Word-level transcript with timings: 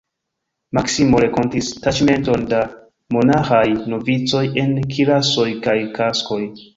Maksimo 0.77 1.17
renkontis 1.23 1.67
taĉmenton 1.83 2.45
da 2.53 2.61
monaĥaj 3.17 3.61
novicoj 3.93 4.41
en 4.63 4.73
kirasoj 4.97 5.47
kaj 5.67 5.77
kaskoj. 5.99 6.41